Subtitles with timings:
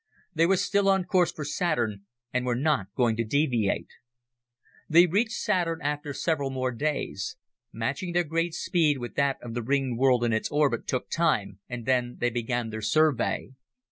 [0.33, 3.85] They were still on course for Saturn and were not going to deviate.
[4.89, 7.37] They reached Saturn after several more days.
[7.71, 11.59] Matching their great speed with that of the ringed world in its orbit took time,
[11.69, 13.51] and then they began their survey.